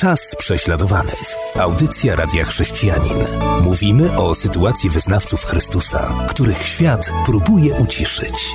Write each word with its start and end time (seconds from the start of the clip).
Czas 0.00 0.36
prześladowanych. 0.38 1.34
Audycja 1.54 2.16
Radia 2.16 2.44
Chrześcijanin. 2.44 3.18
Mówimy 3.62 4.18
o 4.18 4.34
sytuacji 4.34 4.90
wyznawców 4.90 5.44
Chrystusa, 5.44 6.26
których 6.30 6.62
świat 6.62 7.10
próbuje 7.26 7.74
uciszyć. 7.74 8.54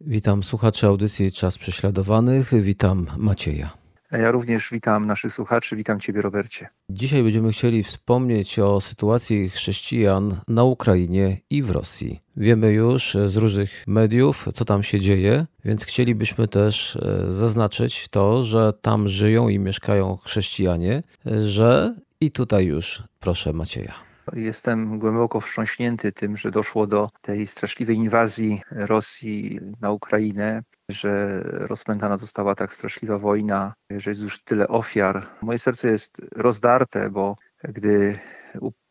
Witam 0.00 0.42
słuchaczy 0.42 0.86
audycji 0.86 1.32
Czas 1.32 1.58
Prześladowanych. 1.58 2.62
Witam 2.62 3.06
Macieja. 3.16 3.70
Ja 4.12 4.30
również 4.30 4.70
witam 4.72 5.06
naszych 5.06 5.32
słuchaczy, 5.32 5.76
witam 5.76 6.00
Ciebie, 6.00 6.22
Robercie. 6.22 6.68
Dzisiaj 6.90 7.22
będziemy 7.22 7.52
chcieli 7.52 7.82
wspomnieć 7.82 8.58
o 8.58 8.80
sytuacji 8.80 9.50
chrześcijan 9.50 10.40
na 10.48 10.64
Ukrainie 10.64 11.40
i 11.50 11.62
w 11.62 11.70
Rosji. 11.70 12.20
Wiemy 12.36 12.72
już 12.72 13.16
z 13.26 13.36
różnych 13.36 13.84
mediów, 13.86 14.48
co 14.54 14.64
tam 14.64 14.82
się 14.82 15.00
dzieje, 15.00 15.46
więc 15.64 15.84
chcielibyśmy 15.84 16.48
też 16.48 16.96
e, 16.96 17.32
zaznaczyć 17.32 18.08
to, 18.08 18.42
że 18.42 18.72
tam 18.82 19.08
żyją 19.08 19.48
i 19.48 19.58
mieszkają 19.58 20.16
chrześcijanie, 20.16 21.02
że 21.40 21.94
i 22.20 22.30
tutaj 22.30 22.66
już 22.66 23.02
proszę 23.20 23.52
Macieja. 23.52 23.94
Jestem 24.32 24.98
głęboko 24.98 25.40
wstrząśnięty 25.40 26.12
tym, 26.12 26.36
że 26.36 26.50
doszło 26.50 26.86
do 26.86 27.08
tej 27.20 27.46
straszliwej 27.46 27.96
inwazji 27.96 28.60
Rosji 28.70 29.60
na 29.80 29.90
Ukrainę, 29.90 30.62
że 30.88 31.40
rozpętana 31.44 32.18
została 32.18 32.54
tak 32.54 32.74
straszliwa 32.74 33.18
wojna, 33.18 33.74
że 33.90 34.10
jest 34.10 34.22
już 34.22 34.44
tyle 34.44 34.68
ofiar. 34.68 35.26
Moje 35.42 35.58
serce 35.58 35.88
jest 35.88 36.20
rozdarte, 36.32 37.10
bo 37.10 37.36
gdy 37.62 38.18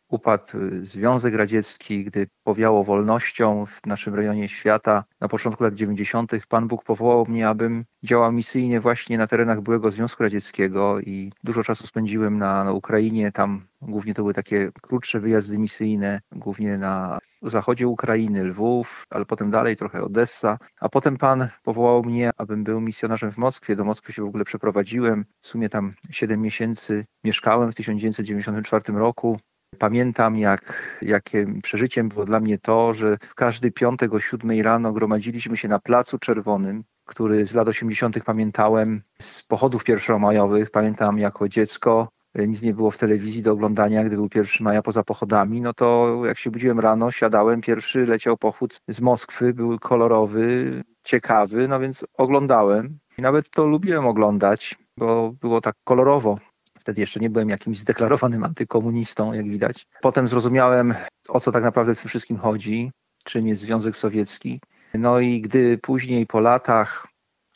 upadł 0.09 0.43
Związek 0.81 1.35
Radziecki, 1.35 2.03
gdy 2.03 2.27
powiało 2.43 2.83
wolnością 2.83 3.65
w 3.65 3.85
naszym 3.85 4.15
rejonie 4.15 4.49
świata 4.49 5.03
na 5.21 5.27
początku 5.27 5.63
lat 5.63 5.73
90., 5.73 6.31
Pan 6.49 6.67
Bóg 6.67 6.83
powołał 6.83 7.25
mnie, 7.25 7.47
abym 7.47 7.85
działał 8.03 8.31
misyjnie 8.31 8.79
właśnie 8.79 9.17
na 9.17 9.27
terenach 9.27 9.61
byłego 9.61 9.91
Związku 9.91 10.23
Radzieckiego 10.23 10.99
i 10.99 11.31
dużo 11.43 11.63
czasu 11.63 11.87
spędziłem 11.87 12.37
na, 12.37 12.63
na 12.63 12.71
Ukrainie. 12.71 13.31
Tam 13.31 13.67
głównie 13.81 14.13
to 14.13 14.21
były 14.21 14.33
takie 14.33 14.71
krótsze 14.81 15.19
wyjazdy 15.19 15.57
misyjne, 15.57 16.21
głównie 16.31 16.77
na 16.77 17.19
zachodzie 17.41 17.87
Ukrainy, 17.87 18.43
Lwów, 18.43 19.05
ale 19.09 19.25
potem 19.25 19.51
dalej 19.51 19.75
trochę 19.75 20.03
Odessa. 20.03 20.57
A 20.79 20.89
potem 20.89 21.17
Pan 21.17 21.47
powołał 21.63 22.03
mnie, 22.03 22.31
abym 22.37 22.63
był 22.63 22.81
misjonarzem 22.81 23.31
w 23.31 23.37
Moskwie. 23.37 23.75
Do 23.75 23.85
Moskwy 23.85 24.13
się 24.13 24.21
w 24.21 24.27
ogóle 24.27 24.45
przeprowadziłem. 24.45 25.25
W 25.41 25.47
sumie 25.47 25.69
tam 25.69 25.93
7 26.09 26.41
miesięcy 26.41 27.05
mieszkałem 27.23 27.71
w 27.71 27.75
1994 27.75 28.99
roku. 28.99 29.37
Pamiętam, 29.79 30.37
jak, 30.37 30.97
jakim 31.01 31.61
przeżyciem 31.61 32.09
było 32.09 32.25
dla 32.25 32.39
mnie 32.39 32.57
to, 32.57 32.93
że 32.93 33.17
każdy 33.35 33.71
piątek 33.71 34.13
o 34.13 34.19
siódmej 34.19 34.63
rano 34.63 34.93
gromadziliśmy 34.93 35.57
się 35.57 35.67
na 35.67 35.79
Placu 35.79 36.19
Czerwonym, 36.19 36.83
który 37.05 37.45
z 37.45 37.53
lat 37.53 37.67
80. 37.67 38.23
pamiętałem 38.23 39.01
z 39.21 39.43
pochodów 39.43 39.83
pierwszomajowych. 39.83 40.71
Pamiętam 40.71 41.17
jako 41.17 41.49
dziecko, 41.49 42.09
nic 42.45 42.61
nie 42.61 42.73
było 42.73 42.91
w 42.91 42.97
telewizji 42.97 43.41
do 43.41 43.51
oglądania, 43.51 44.03
gdy 44.03 44.15
był 44.15 44.29
pierwszy 44.29 44.63
maja 44.63 44.81
poza 44.81 45.03
pochodami, 45.03 45.61
no 45.61 45.73
to 45.73 46.21
jak 46.25 46.37
się 46.37 46.51
budziłem 46.51 46.79
rano, 46.79 47.11
siadałem, 47.11 47.61
pierwszy 47.61 48.05
leciał 48.05 48.37
pochód 48.37 48.77
z 48.87 49.01
Moskwy, 49.01 49.53
był 49.53 49.79
kolorowy, 49.79 50.83
ciekawy, 51.03 51.67
no 51.67 51.79
więc 51.79 52.05
oglądałem. 52.13 52.99
I 53.17 53.21
nawet 53.21 53.49
to 53.49 53.65
lubiłem 53.65 54.07
oglądać, 54.07 54.75
bo 54.97 55.31
było 55.41 55.61
tak 55.61 55.75
kolorowo. 55.83 56.37
Wtedy 56.79 57.01
jeszcze 57.01 57.19
nie 57.19 57.29
byłem 57.29 57.49
jakimś 57.49 57.79
zdeklarowanym 57.79 58.43
antykomunistą, 58.43 59.33
jak 59.33 59.49
widać. 59.49 59.87
Potem 60.01 60.27
zrozumiałem, 60.27 60.93
o 61.29 61.39
co 61.39 61.51
tak 61.51 61.63
naprawdę 61.63 61.95
w 61.95 62.01
tym 62.01 62.09
wszystkim 62.09 62.37
chodzi, 62.37 62.91
czym 63.23 63.47
jest 63.47 63.61
Związek 63.61 63.97
Sowiecki. 63.97 64.61
No 64.93 65.19
i 65.19 65.41
gdy 65.41 65.77
później 65.77 66.25
po 66.25 66.39
latach, 66.39 67.07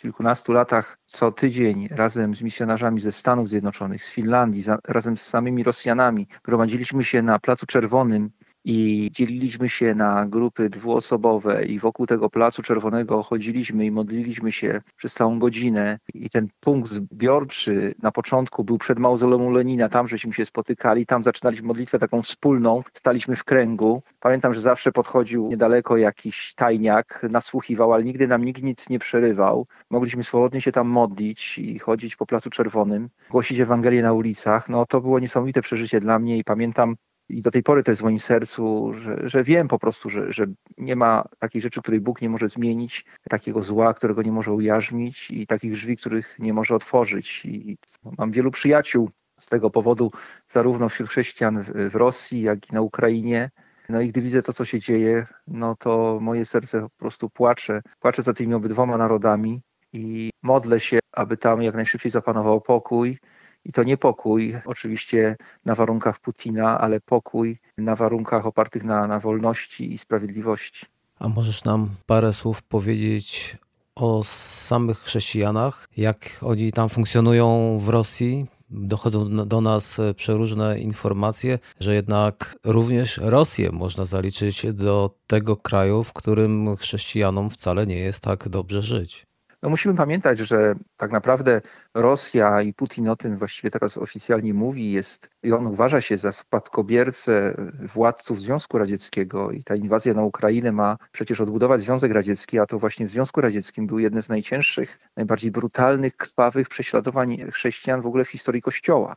kilkunastu 0.01 0.51
latach, 0.53 0.97
co 1.05 1.31
tydzień 1.31 1.87
razem 1.91 2.35
z 2.35 2.41
misjonarzami 2.41 2.99
ze 2.99 3.11
Stanów 3.11 3.49
Zjednoczonych, 3.49 4.03
z 4.03 4.11
Finlandii, 4.11 4.61
za, 4.61 4.77
razem 4.87 5.17
z 5.17 5.21
samymi 5.21 5.63
Rosjanami, 5.63 6.27
gromadziliśmy 6.43 7.03
się 7.03 7.21
na 7.21 7.39
Placu 7.39 7.65
Czerwonym 7.65 8.29
i 8.65 9.09
dzieliliśmy 9.13 9.69
się 9.69 9.95
na 9.95 10.25
grupy 10.25 10.69
dwuosobowe 10.69 11.65
i 11.65 11.79
wokół 11.79 12.05
tego 12.05 12.29
Placu 12.29 12.61
Czerwonego 12.61 13.23
chodziliśmy 13.23 13.85
i 13.85 13.91
modliliśmy 13.91 14.51
się 14.51 14.81
przez 14.95 15.13
całą 15.13 15.39
godzinę 15.39 15.99
i 16.13 16.29
ten 16.29 16.47
punkt 16.59 16.89
zbiorczy 16.89 17.95
na 18.01 18.11
początku 18.11 18.63
był 18.63 18.77
przed 18.77 18.99
mauzoleum 18.99 19.53
Lenina, 19.53 19.89
tam 19.89 20.07
żeśmy 20.07 20.33
się 20.33 20.45
spotykali, 20.45 21.05
tam 21.05 21.23
zaczynaliśmy 21.23 21.67
modlitwę 21.67 21.99
taką 21.99 22.21
wspólną, 22.21 22.83
staliśmy 22.93 23.35
w 23.35 23.43
kręgu. 23.43 24.03
Pamiętam, 24.19 24.53
że 24.53 24.61
zawsze 24.61 24.91
podchodził 24.91 25.47
niedaleko 25.49 25.97
jakiś 25.97 26.53
tajniak, 26.55 27.25
nasłuchiwał, 27.29 27.93
ale 27.93 28.03
nigdy 28.03 28.27
nam 28.27 28.45
nikt 28.45 28.63
nic 28.63 28.89
nie 28.89 28.99
przerywał. 28.99 29.67
Mogliśmy 29.89 30.23
swobodnie 30.23 30.61
się 30.61 30.71
tam 30.71 30.87
modlić 30.87 31.59
i 31.59 31.79
chodzić 31.79 32.15
po 32.15 32.25
Placu 32.25 32.49
Czerwonym, 32.49 33.09
głosić 33.29 33.59
Ewangelię 33.59 34.01
na 34.01 34.13
ulicach. 34.13 34.69
No 34.69 34.85
to 34.85 35.01
było 35.01 35.19
niesamowite 35.19 35.61
przeżycie 35.61 35.99
dla 35.99 36.19
mnie 36.19 36.37
i 36.37 36.43
pamiętam 36.43 36.95
i 37.31 37.41
do 37.41 37.51
tej 37.51 37.63
pory 37.63 37.83
to 37.83 37.91
jest 37.91 38.01
w 38.01 38.03
moim 38.03 38.19
sercu, 38.19 38.93
że, 38.93 39.29
że 39.29 39.43
wiem 39.43 39.67
po 39.67 39.79
prostu, 39.79 40.09
że, 40.09 40.31
że 40.31 40.45
nie 40.77 40.95
ma 40.95 41.23
takiej 41.39 41.61
rzeczy, 41.61 41.81
której 41.81 41.99
Bóg 41.99 42.21
nie 42.21 42.29
może 42.29 42.49
zmienić, 42.49 43.05
takiego 43.29 43.61
zła, 43.61 43.93
którego 43.93 44.21
nie 44.21 44.31
może 44.31 44.53
ujarzmić 44.53 45.31
i 45.31 45.47
takich 45.47 45.71
drzwi, 45.71 45.97
których 45.97 46.35
nie 46.39 46.53
może 46.53 46.75
otworzyć. 46.75 47.45
I 47.45 47.77
mam 48.17 48.31
wielu 48.31 48.51
przyjaciół 48.51 49.09
z 49.39 49.45
tego 49.45 49.69
powodu, 49.69 50.11
zarówno 50.47 50.89
wśród 50.89 51.09
chrześcijan 51.09 51.63
w, 51.63 51.89
w 51.91 51.95
Rosji, 51.95 52.41
jak 52.41 52.69
i 52.69 52.73
na 52.73 52.81
Ukrainie. 52.81 53.49
No 53.89 54.01
i 54.01 54.07
gdy 54.07 54.21
widzę 54.21 54.41
to, 54.41 54.53
co 54.53 54.65
się 54.65 54.79
dzieje, 54.79 55.25
no 55.47 55.75
to 55.75 56.19
moje 56.21 56.45
serce 56.45 56.81
po 56.81 56.89
prostu 56.89 57.29
płacze. 57.29 57.81
Płaczę 57.99 58.23
za 58.23 58.33
tymi 58.33 58.53
obydwoma 58.53 58.97
narodami 58.97 59.61
i 59.93 60.29
modlę 60.41 60.79
się, 60.79 60.99
aby 61.11 61.37
tam 61.37 61.61
jak 61.61 61.75
najszybciej 61.75 62.11
zapanował 62.11 62.61
pokój, 62.61 63.17
i 63.65 63.71
to 63.71 63.83
nie 63.83 63.97
pokój, 63.97 64.55
oczywiście 64.65 65.35
na 65.65 65.75
warunkach 65.75 66.19
Putina, 66.19 66.79
ale 66.79 66.99
pokój 66.99 67.57
na 67.77 67.95
warunkach 67.95 68.45
opartych 68.45 68.83
na, 68.83 69.07
na 69.07 69.19
wolności 69.19 69.93
i 69.93 69.97
sprawiedliwości. 69.97 70.85
A 71.19 71.27
możesz 71.27 71.63
nam 71.63 71.89
parę 72.05 72.33
słów 72.33 72.63
powiedzieć 72.63 73.57
o 73.95 74.23
samych 74.23 74.99
chrześcijanach, 74.99 75.87
jak 75.97 76.17
oni 76.41 76.71
tam 76.71 76.89
funkcjonują 76.89 77.77
w 77.79 77.89
Rosji? 77.89 78.45
Dochodzą 78.69 79.47
do 79.47 79.61
nas 79.61 80.01
przeróżne 80.15 80.79
informacje, 80.79 81.59
że 81.79 81.95
jednak 81.95 82.55
również 82.63 83.19
Rosję 83.23 83.71
można 83.71 84.05
zaliczyć 84.05 84.65
do 84.73 85.15
tego 85.27 85.57
kraju, 85.57 86.03
w 86.03 86.13
którym 86.13 86.75
chrześcijanom 86.77 87.49
wcale 87.49 87.87
nie 87.87 87.97
jest 87.97 88.23
tak 88.23 88.49
dobrze 88.49 88.81
żyć. 88.81 89.25
No 89.63 89.69
musimy 89.69 89.95
pamiętać, 89.95 90.39
że 90.39 90.75
tak 90.97 91.11
naprawdę 91.11 91.61
Rosja 91.93 92.61
i 92.61 92.73
Putin 92.73 93.09
o 93.09 93.15
tym 93.15 93.37
właściwie 93.37 93.71
teraz 93.71 93.97
oficjalnie 93.97 94.53
mówi, 94.53 94.91
jest 94.91 95.29
i 95.43 95.53
on 95.53 95.67
uważa 95.67 96.01
się 96.01 96.17
za 96.17 96.31
spadkobiercę 96.31 97.53
władców 97.93 98.41
Związku 98.41 98.77
Radzieckiego 98.77 99.51
i 99.51 99.63
ta 99.63 99.75
inwazja 99.75 100.13
na 100.13 100.23
Ukrainę 100.23 100.71
ma 100.71 100.97
przecież 101.11 101.41
odbudować 101.41 101.81
Związek 101.81 102.11
Radziecki, 102.11 102.59
a 102.59 102.65
to 102.65 102.79
właśnie 102.79 103.07
w 103.07 103.11
Związku 103.11 103.41
Radzieckim 103.41 103.87
był 103.87 103.99
jedne 103.99 104.21
z 104.21 104.29
najcięższych, 104.29 104.97
najbardziej 105.17 105.51
brutalnych, 105.51 106.15
krwawych 106.15 106.69
prześladowań 106.69 107.37
chrześcijan 107.51 108.01
w 108.01 108.07
ogóle 108.07 108.25
w 108.25 108.29
historii 108.29 108.61
Kościoła 108.61 109.15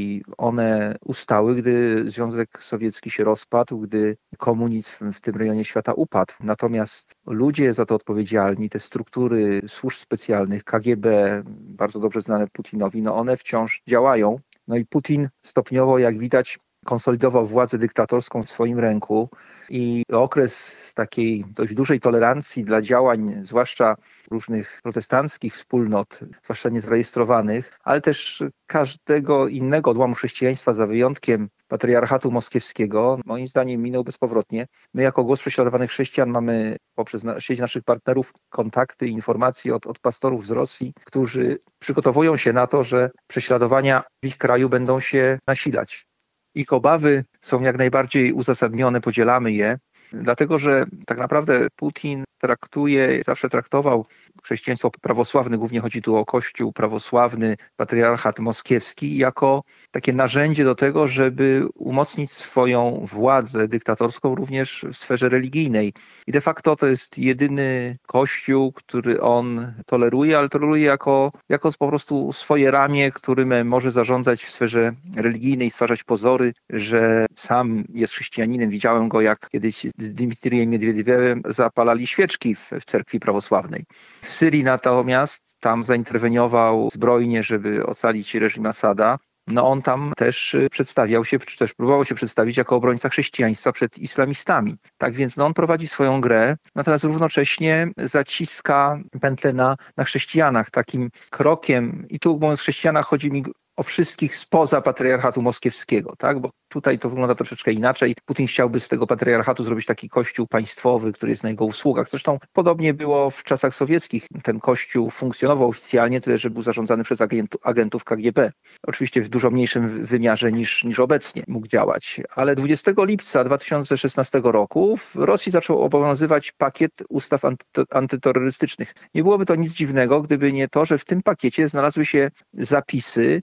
i 0.00 0.22
one 0.38 0.96
ustały, 1.04 1.54
gdy 1.54 2.04
Związek 2.10 2.62
Sowiecki 2.62 3.10
się 3.10 3.24
rozpadł, 3.24 3.78
gdy 3.78 4.16
komunizm 4.38 5.12
w 5.12 5.20
tym 5.20 5.34
rejonie 5.34 5.64
świata 5.64 5.92
upadł. 5.92 6.34
Natomiast 6.40 7.14
ludzie 7.26 7.72
za 7.72 7.84
to 7.84 7.94
odpowiedzialni, 7.94 8.70
te 8.70 8.78
struktury 8.78 9.62
służb 9.68 9.98
specjalnych, 9.98 10.64
KGB, 10.64 11.42
bardzo 11.50 12.00
dobrze 12.00 12.20
znane 12.20 12.48
Putinowi, 12.48 13.02
no 13.02 13.16
one 13.16 13.36
wciąż 13.36 13.82
działają. 13.88 14.38
No 14.68 14.76
i 14.76 14.86
Putin 14.86 15.28
stopniowo, 15.42 15.98
jak 15.98 16.18
widać, 16.18 16.58
konsolidował 16.84 17.46
władzę 17.46 17.78
dyktatorską 17.78 18.42
w 18.42 18.50
swoim 18.50 18.78
ręku 18.78 19.28
i 19.68 20.04
okres 20.12 20.92
takiej 20.94 21.44
dość 21.54 21.74
dużej 21.74 22.00
tolerancji 22.00 22.64
dla 22.64 22.82
działań, 22.82 23.40
zwłaszcza 23.42 23.96
różnych 24.30 24.80
protestanckich 24.82 25.54
wspólnot, 25.54 26.20
zwłaszcza 26.44 26.68
niezarejestrowanych, 26.68 27.78
ale 27.84 28.00
też 28.00 28.42
każdego 28.66 29.48
innego 29.48 29.90
odłamu 29.90 30.14
chrześcijaństwa, 30.14 30.74
za 30.74 30.86
wyjątkiem 30.86 31.48
patriarchatu 31.68 32.30
moskiewskiego, 32.30 33.18
moim 33.26 33.48
zdaniem 33.48 33.82
minął 33.82 34.04
bezpowrotnie. 34.04 34.66
My 34.94 35.02
jako 35.02 35.24
głos 35.24 35.40
prześladowanych 35.40 35.90
chrześcijan 35.90 36.30
mamy 36.30 36.76
poprzez 36.94 37.24
sieć 37.38 37.60
naszych 37.60 37.84
partnerów 37.84 38.32
kontakty, 38.48 39.08
informacje 39.08 39.74
od, 39.74 39.86
od 39.86 39.98
pastorów 39.98 40.46
z 40.46 40.50
Rosji, 40.50 40.92
którzy 41.04 41.58
przygotowują 41.78 42.36
się 42.36 42.52
na 42.52 42.66
to, 42.66 42.82
że 42.82 43.10
prześladowania 43.26 44.02
w 44.22 44.26
ich 44.26 44.38
kraju 44.38 44.68
będą 44.68 45.00
się 45.00 45.38
nasilać. 45.46 46.09
Ich 46.54 46.72
obawy 46.72 47.24
są 47.40 47.60
jak 47.60 47.78
najbardziej 47.78 48.32
uzasadnione, 48.32 49.00
podzielamy 49.00 49.52
je, 49.52 49.78
dlatego 50.12 50.58
że 50.58 50.86
tak 51.06 51.18
naprawdę 51.18 51.68
Putin 51.76 52.24
traktuje, 52.40 53.22
zawsze 53.24 53.48
traktował 53.48 54.06
chrześcijaństwo 54.42 54.90
prawosławne, 54.90 55.58
głównie 55.58 55.80
chodzi 55.80 56.02
tu 56.02 56.16
o 56.16 56.24
Kościół 56.24 56.72
prawosławny, 56.72 57.56
patriarchat 57.76 58.38
moskiewski, 58.38 59.16
jako 59.16 59.62
takie 59.90 60.12
narzędzie 60.12 60.64
do 60.64 60.74
tego, 60.74 61.06
żeby 61.06 61.66
umocnić 61.74 62.32
swoją 62.32 63.06
władzę 63.12 63.68
dyktatorską 63.68 64.34
również 64.34 64.86
w 64.92 64.96
sferze 64.96 65.28
religijnej. 65.28 65.92
I 66.26 66.32
de 66.32 66.40
facto 66.40 66.76
to 66.76 66.86
jest 66.86 67.18
jedyny 67.18 67.98
Kościół, 68.06 68.72
który 68.72 69.20
on 69.20 69.72
toleruje, 69.86 70.38
ale 70.38 70.48
toleruje 70.48 70.84
jako, 70.84 71.32
jako 71.48 71.70
po 71.78 71.88
prostu 71.88 72.32
swoje 72.32 72.70
ramię, 72.70 73.12
którym 73.12 73.68
może 73.68 73.90
zarządzać 73.90 74.44
w 74.44 74.50
sferze 74.50 74.92
religijnej, 75.16 75.70
stwarzać 75.70 76.04
pozory, 76.04 76.52
że 76.70 77.26
sam 77.34 77.84
jest 77.94 78.12
chrześcijaninem. 78.12 78.70
Widziałem 78.70 79.08
go, 79.08 79.20
jak 79.20 79.48
kiedyś 79.48 79.86
z 79.98 80.14
Dmitrijem 80.14 80.70
Miedwiediewem 80.70 81.42
zapalali 81.48 82.06
świeczki 82.06 82.29
w, 82.38 82.70
w 82.80 82.84
cerkwi 82.84 83.20
prawosławnej. 83.20 83.84
W 84.20 84.28
Syrii 84.28 84.64
natomiast 84.64 85.56
tam 85.60 85.84
zainterweniował 85.84 86.88
zbrojnie, 86.92 87.42
żeby 87.42 87.86
ocalić 87.86 88.34
reżim 88.34 88.66
Asada. 88.66 89.18
No 89.46 89.68
on 89.70 89.82
tam 89.82 90.12
też 90.16 90.54
y, 90.54 90.68
przedstawiał 90.70 91.24
się, 91.24 91.38
czy 91.38 91.58
też 91.58 91.74
próbował 91.74 92.04
się 92.04 92.14
przedstawić 92.14 92.56
jako 92.56 92.76
obrońca 92.76 93.08
chrześcijaństwa 93.08 93.72
przed 93.72 93.98
islamistami. 93.98 94.76
Tak 94.98 95.14
więc 95.14 95.36
no 95.36 95.46
on 95.46 95.54
prowadzi 95.54 95.86
swoją 95.86 96.20
grę, 96.20 96.56
natomiast 96.74 97.04
równocześnie 97.04 97.88
zaciska 97.96 98.98
pętlę 99.20 99.52
na, 99.52 99.76
na 99.96 100.04
chrześcijanach. 100.04 100.70
Takim 100.70 101.10
krokiem, 101.30 102.06
i 102.08 102.18
tu 102.18 102.32
mówiąc 102.32 102.60
chrześcijanach 102.60 103.06
chodzi 103.06 103.30
mi 103.30 103.44
o 103.76 103.82
wszystkich 103.82 104.36
spoza 104.36 104.80
patriarchatu 104.80 105.42
moskiewskiego, 105.42 106.14
tak? 106.18 106.40
Bo 106.40 106.50
tutaj 106.68 106.98
to 106.98 107.10
wygląda 107.10 107.34
troszeczkę 107.34 107.72
inaczej. 107.72 108.14
Putin 108.24 108.46
chciałby 108.46 108.80
z 108.80 108.88
tego 108.88 109.06
patriarchatu 109.06 109.64
zrobić 109.64 109.86
taki 109.86 110.08
kościół 110.08 110.46
państwowy, 110.46 111.12
który 111.12 111.32
jest 111.32 111.42
na 111.42 111.50
jego 111.50 111.64
usługach. 111.64 112.08
Zresztą 112.08 112.38
podobnie 112.52 112.94
było 112.94 113.30
w 113.30 113.44
czasach 113.44 113.74
sowieckich. 113.74 114.26
Ten 114.42 114.60
kościół 114.60 115.10
funkcjonował 115.10 115.68
oficjalnie, 115.68 116.20
tyle 116.20 116.38
że 116.38 116.50
był 116.50 116.62
zarządzany 116.62 117.04
przez 117.04 117.18
agentów 117.62 118.04
KGB. 118.04 118.52
Oczywiście 118.82 119.22
w 119.22 119.28
dużo 119.28 119.50
mniejszym 119.50 120.04
wymiarze 120.04 120.52
niż, 120.52 120.84
niż 120.84 121.00
obecnie 121.00 121.44
mógł 121.48 121.66
działać. 121.66 122.20
Ale 122.34 122.54
20 122.54 122.92
lipca 122.98 123.44
2016 123.44 124.40
roku 124.44 124.96
w 124.96 125.16
Rosji 125.16 125.52
zaczął 125.52 125.82
obowiązywać 125.82 126.52
pakiet 126.52 126.92
ustaw 127.08 127.42
antyterrorystycznych. 127.90 128.94
Nie 129.14 129.22
byłoby 129.22 129.46
to 129.46 129.54
nic 129.54 129.72
dziwnego, 129.72 130.22
gdyby 130.22 130.52
nie 130.52 130.68
to, 130.68 130.84
że 130.84 130.98
w 130.98 131.04
tym 131.04 131.22
pakiecie 131.22 131.68
znalazły 131.68 132.04
się 132.04 132.30
zapisy, 132.52 133.42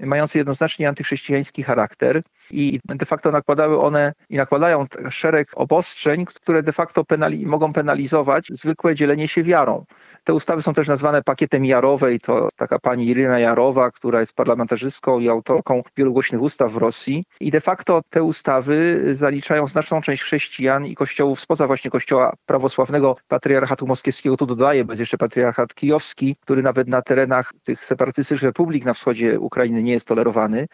mające 0.00 0.38
jednoznacznie 0.38 0.88
antychrześcijański 0.88 1.62
charakter 1.62 2.22
i 2.50 2.80
de 2.84 3.06
facto 3.06 3.30
nakładały 3.30 3.80
one 3.80 4.12
i 4.28 4.36
nakładają 4.36 4.86
szereg 5.10 5.48
obostrzeń, 5.54 6.24
które 6.24 6.62
de 6.62 6.72
facto 6.72 7.04
penali 7.04 7.46
mogą 7.46 7.72
penalizować 7.72 8.48
zwykłe 8.52 8.94
dzielenie 8.94 9.28
się 9.28 9.42
wiarą. 9.42 9.84
Te 10.24 10.34
ustawy 10.34 10.62
są 10.62 10.72
też 10.72 10.88
nazwane 10.88 11.22
pakietem 11.22 11.64
Jarowej, 11.64 12.20
to 12.20 12.48
taka 12.56 12.78
pani 12.78 13.06
Irina 13.06 13.38
Jarowa, 13.38 13.90
która 13.90 14.20
jest 14.20 14.34
parlamentarzystką 14.34 15.18
i 15.18 15.28
autorką 15.28 15.82
wielu 15.96 16.12
głośnych 16.12 16.42
ustaw 16.42 16.72
w 16.72 16.76
Rosji 16.76 17.24
i 17.40 17.50
de 17.50 17.60
facto 17.60 18.00
te 18.10 18.22
ustawy 18.22 19.02
zaliczają 19.14 19.66
znaczną 19.66 20.00
część 20.00 20.22
chrześcijan 20.22 20.86
i 20.86 20.94
kościołów 20.94 21.40
spoza 21.40 21.66
właśnie 21.66 21.90
kościoła 21.90 22.32
prawosławnego 22.46 23.16
patriarchatu 23.28 23.86
moskiewskiego, 23.86 24.36
tu 24.36 24.46
dodaję, 24.46 24.84
bez 24.84 25.00
jeszcze 25.00 25.18
patriarchat 25.18 25.74
kijowski, 25.74 26.36
który 26.40 26.62
nawet 26.62 26.88
na 26.88 27.02
terenach 27.02 27.52
tych 27.62 27.84
separatystycznych 27.84 28.48
republik 28.48 28.84
na 28.84 28.94
wschodzie 28.94 29.40
Ukrainy 29.40 29.82
nie 29.86 29.92
jest 29.92 30.08
tolerowany. 30.08 30.66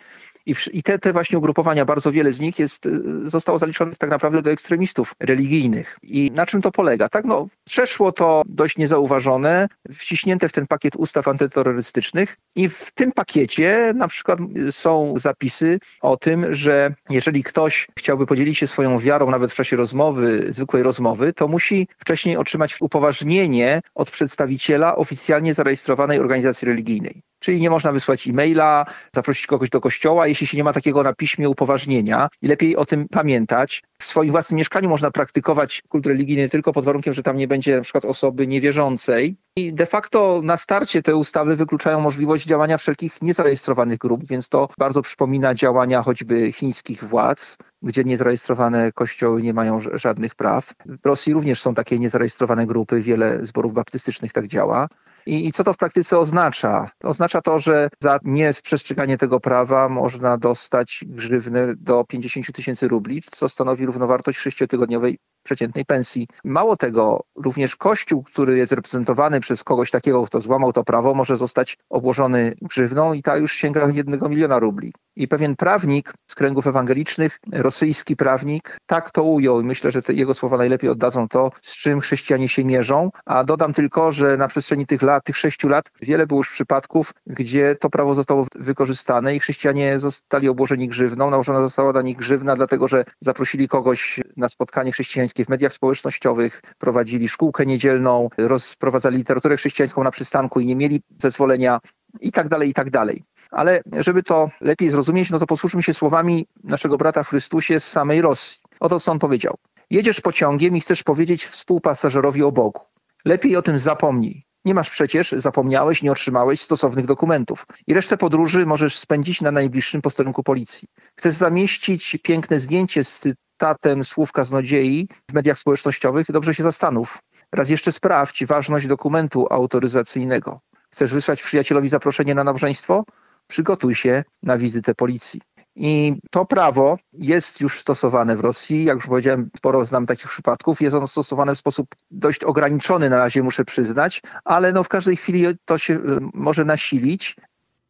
I, 0.46 0.54
i 0.72 0.82
te, 0.82 0.98
te 0.98 1.12
właśnie 1.12 1.38
ugrupowania, 1.38 1.84
bardzo 1.84 2.12
wiele 2.12 2.32
z 2.32 2.40
nich 2.40 2.58
jest, 2.58 2.86
y, 2.86 3.00
zostało 3.30 3.58
zaliczonych 3.58 3.98
tak 3.98 4.10
naprawdę 4.10 4.42
do 4.42 4.50
ekstremistów 4.50 5.14
religijnych. 5.20 5.98
I 6.02 6.30
na 6.34 6.46
czym 6.46 6.62
to 6.62 6.70
polega? 6.70 7.08
Tak, 7.08 7.24
no, 7.24 7.46
przeszło 7.64 8.12
to 8.12 8.42
dość 8.46 8.76
niezauważone, 8.76 9.68
wciśnięte 9.94 10.48
w 10.48 10.52
ten 10.52 10.66
pakiet 10.66 10.96
ustaw 10.96 11.28
antyterrorystycznych 11.28 12.36
i 12.56 12.68
w 12.68 12.92
tym 12.92 13.12
pakiecie 13.12 13.92
na 13.96 14.08
przykład 14.08 14.38
są 14.70 15.14
zapisy 15.16 15.78
o 16.00 16.16
tym, 16.16 16.54
że 16.54 16.94
jeżeli 17.10 17.42
ktoś 17.42 17.86
chciałby 17.98 18.26
podzielić 18.26 18.58
się 18.58 18.66
swoją 18.66 18.98
wiarą 18.98 19.30
nawet 19.30 19.52
w 19.52 19.54
czasie 19.54 19.76
rozmowy, 19.76 20.46
zwykłej 20.48 20.82
rozmowy, 20.82 21.32
to 21.32 21.48
musi 21.48 21.88
wcześniej 21.98 22.36
otrzymać 22.36 22.76
upoważnienie 22.80 23.80
od 23.94 24.10
przedstawiciela 24.10 24.96
oficjalnie 24.96 25.54
zarejestrowanej 25.54 26.18
organizacji 26.18 26.68
religijnej. 26.68 27.22
Czyli 27.42 27.60
nie 27.60 27.70
można 27.70 27.92
wysłać 27.92 28.28
e-maila, 28.28 28.86
zaprosić 29.14 29.46
kogoś 29.46 29.70
do 29.70 29.80
kościoła, 29.80 30.26
jeśli 30.26 30.46
się 30.46 30.56
nie 30.56 30.64
ma 30.64 30.72
takiego 30.72 31.02
na 31.02 31.12
piśmie 31.12 31.48
upoważnienia. 31.48 32.28
I 32.42 32.48
lepiej 32.48 32.76
o 32.76 32.84
tym 32.84 33.08
pamiętać. 33.08 33.82
W 33.98 34.04
swoim 34.04 34.30
własnym 34.30 34.58
mieszkaniu 34.58 34.88
można 34.88 35.10
praktykować 35.10 35.82
kult 35.88 36.06
religijny 36.06 36.48
tylko 36.48 36.72
pod 36.72 36.84
warunkiem, 36.84 37.14
że 37.14 37.22
tam 37.22 37.36
nie 37.36 37.48
będzie 37.48 37.76
na 37.76 37.82
przykład 37.82 38.04
osoby 38.04 38.46
niewierzącej. 38.46 39.36
I 39.56 39.72
de 39.72 39.86
facto 39.86 40.40
na 40.44 40.56
starcie 40.56 41.02
te 41.02 41.16
ustawy 41.16 41.56
wykluczają 41.56 42.00
możliwość 42.00 42.46
działania 42.46 42.78
wszelkich 42.78 43.22
niezarejestrowanych 43.22 43.98
grup, 43.98 44.26
więc 44.26 44.48
to 44.48 44.68
bardzo 44.78 45.02
przypomina 45.02 45.54
działania 45.54 46.02
choćby 46.02 46.52
chińskich 46.52 47.04
władz, 47.04 47.56
gdzie 47.82 48.04
niezarejestrowane 48.04 48.92
kościoły 48.92 49.42
nie 49.42 49.54
mają 49.54 49.78
żadnych 49.94 50.34
praw. 50.34 50.72
W 50.86 51.06
Rosji 51.06 51.32
również 51.32 51.60
są 51.60 51.74
takie 51.74 51.98
niezarejestrowane 51.98 52.66
grupy, 52.66 53.00
wiele 53.00 53.46
zborów 53.46 53.74
baptystycznych 53.74 54.32
tak 54.32 54.46
działa. 54.46 54.88
I, 55.26 55.46
I, 55.46 55.52
co 55.52 55.64
to 55.64 55.72
w 55.72 55.76
praktyce 55.76 56.19
oznacza? 56.19 56.90
Oznacza 57.02 57.42
to, 57.42 57.58
że 57.58 57.88
za 58.00 58.19
nieprzestrzeganie 58.24 59.16
tego 59.16 59.40
prawa 59.40 59.88
można 59.88 60.38
dostać 60.38 61.04
grzywnę 61.06 61.74
do 61.76 62.04
50 62.04 62.52
tysięcy 62.52 62.88
rubli, 62.88 63.22
co 63.30 63.48
stanowi 63.48 63.86
równowartość 63.86 64.38
sześciotygodniowej 64.38 65.19
przeciętnej 65.42 65.84
pensji. 65.84 66.28
Mało 66.44 66.76
tego, 66.76 67.24
również 67.36 67.76
Kościół, 67.76 68.22
który 68.22 68.58
jest 68.58 68.72
reprezentowany 68.72 69.40
przez 69.40 69.64
kogoś 69.64 69.90
takiego, 69.90 70.24
kto 70.24 70.40
złamał 70.40 70.72
to 70.72 70.84
prawo, 70.84 71.14
może 71.14 71.36
zostać 71.36 71.78
obłożony 71.90 72.54
grzywną 72.62 73.12
i 73.12 73.22
ta 73.22 73.36
już 73.36 73.52
sięga 73.52 73.88
jednego 73.88 74.28
miliona 74.28 74.58
rubli. 74.58 74.92
I 75.16 75.28
pewien 75.28 75.56
prawnik 75.56 76.14
z 76.26 76.34
kręgów 76.34 76.66
ewangelicznych, 76.66 77.38
rosyjski 77.52 78.16
prawnik, 78.16 78.76
tak 78.86 79.10
to 79.10 79.22
ujął 79.22 79.60
i 79.60 79.64
myślę, 79.64 79.90
że 79.90 80.02
te 80.02 80.12
jego 80.12 80.34
słowa 80.34 80.56
najlepiej 80.56 80.90
oddadzą 80.90 81.28
to, 81.28 81.50
z 81.62 81.76
czym 81.76 82.00
chrześcijanie 82.00 82.48
się 82.48 82.64
mierzą. 82.64 83.10
A 83.26 83.44
dodam 83.44 83.72
tylko, 83.72 84.10
że 84.10 84.36
na 84.36 84.48
przestrzeni 84.48 84.86
tych 84.86 85.02
lat, 85.02 85.24
tych 85.24 85.36
sześciu 85.36 85.68
lat, 85.68 85.90
wiele 86.02 86.26
było 86.26 86.40
już 86.40 86.50
przypadków, 86.50 87.14
gdzie 87.26 87.76
to 87.80 87.90
prawo 87.90 88.14
zostało 88.14 88.46
wykorzystane 88.54 89.36
i 89.36 89.40
chrześcijanie 89.40 89.98
zostali 89.98 90.48
obłożeni 90.48 90.88
grzywną. 90.88 91.30
Nałożona 91.30 91.60
została 91.60 91.92
na 91.92 92.02
nich 92.02 92.16
grzywna, 92.16 92.56
dlatego 92.56 92.88
że 92.88 93.04
zaprosili 93.20 93.68
kogoś 93.68 94.20
na 94.36 94.48
spotkanie 94.48 94.92
chrześcijańskie 94.92 95.31
w 95.44 95.49
mediach 95.49 95.73
społecznościowych, 95.73 96.62
prowadzili 96.79 97.29
szkółkę 97.29 97.67
niedzielną, 97.67 98.29
rozprowadzali 98.38 99.17
literaturę 99.17 99.56
chrześcijańską 99.56 100.05
na 100.05 100.11
przystanku 100.11 100.61
i 100.61 100.67
nie 100.67 100.76
mieli 100.76 101.02
zezwolenia 101.19 101.81
i 102.20 102.32
tak 102.32 102.49
dalej, 102.49 102.69
i 102.69 102.75
tak 102.75 102.90
dalej. 102.90 103.23
Ale 103.50 103.81
żeby 103.93 104.23
to 104.23 104.50
lepiej 104.61 104.90
zrozumieć, 104.90 105.31
no 105.31 105.38
to 105.38 105.46
posłuchajmy 105.46 105.82
się 105.82 105.94
słowami 105.94 106.46
naszego 106.64 106.96
brata 106.96 107.23
w 107.23 107.29
Chrystusie 107.29 107.81
z 107.81 107.88
samej 107.88 108.20
Rosji. 108.20 108.61
Oto 108.81 109.00
co 109.00 109.12
on 109.12 109.19
powiedział. 109.19 109.58
Jedziesz 109.90 110.20
pociągiem 110.20 110.76
i 110.76 110.81
chcesz 110.81 111.02
powiedzieć 111.02 111.46
współpasażerowi 111.46 112.43
o 112.43 112.52
Bogu. 112.52 112.81
Lepiej 113.25 113.56
o 113.56 113.62
tym 113.62 113.79
zapomnij. 113.79 114.43
Nie 114.64 114.75
masz 114.75 114.90
przecież, 114.90 115.32
zapomniałeś, 115.32 116.02
nie 116.02 116.12
otrzymałeś 116.12 116.61
stosownych 116.61 117.06
dokumentów. 117.06 117.67
I 117.87 117.94
resztę 117.94 118.17
podróży 118.17 118.67
możesz 118.67 118.98
spędzić 118.98 119.41
na 119.41 119.51
najbliższym 119.51 120.03
posterunku 120.03 120.43
policji. 120.43 120.89
Chcesz 121.19 121.34
zamieścić 121.34 122.17
piękne 122.22 122.60
zdjęcie 122.60 123.05
z 123.05 123.20
cytatem 123.62 124.04
słów 124.04 124.32
kaznodziei 124.32 125.08
w 125.31 125.34
mediach 125.34 125.58
społecznościowych? 125.58 126.26
Dobrze 126.32 126.54
się 126.54 126.62
zastanów. 126.62 127.19
Raz 127.52 127.70
jeszcze 127.70 127.92
sprawdź 127.92 128.46
ważność 128.46 128.86
dokumentu 128.86 129.46
autoryzacyjnego. 129.50 130.56
Chcesz 130.90 131.14
wysłać 131.14 131.42
przyjacielowi 131.42 131.88
zaproszenie 131.88 132.34
na 132.34 132.44
nabożeństwo? 132.44 133.04
Przygotuj 133.46 133.94
się 133.94 134.24
na 134.42 134.58
wizytę 134.58 134.94
policji. 134.94 135.40
I 135.76 136.14
to 136.31 136.44
prawo 136.44 136.98
jest 137.12 137.60
już 137.60 137.78
stosowane 137.81 138.36
w 138.36 138.40
Rosji. 138.40 138.84
Jak 138.84 138.94
już 138.94 139.06
powiedziałem, 139.06 139.50
sporo 139.56 139.84
znam 139.84 140.06
takich 140.06 140.28
przypadków. 140.28 140.81
Jest 140.81 140.96
ono 140.96 141.06
stosowane 141.06 141.54
w 141.54 141.58
sposób 141.58 141.86
dość 142.10 142.44
ograniczony, 142.44 143.10
na 143.10 143.19
razie 143.19 143.42
muszę 143.42 143.64
przyznać, 143.64 144.22
ale 144.44 144.72
no 144.72 144.82
w 144.82 144.88
każdej 144.88 145.16
chwili 145.16 145.46
to 145.64 145.78
się 145.78 145.94
e, 145.94 146.00
może 146.34 146.64
nasilić. 146.64 147.36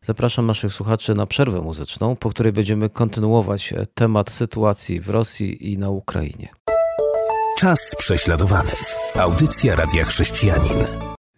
Zapraszam 0.05 0.47
naszych 0.47 0.73
słuchaczy 0.73 1.15
na 1.15 1.27
przerwę 1.27 1.61
muzyczną, 1.61 2.17
po 2.17 2.31
której 2.31 2.53
będziemy 2.53 2.91
kontynuować 2.91 3.73
e, 3.73 3.87
temat 3.87 4.31
sytuacji 4.31 5.01
w 5.01 5.09
Rosji 5.09 5.73
i 5.73 5.79
na 5.79 5.91
Ukrainie. 5.91 6.49
Czas 7.59 7.95
prześladowany. 7.95 8.73
Audycja 9.19 9.77
Radia 9.77 10.05
Chrześcijanin. 10.05 10.87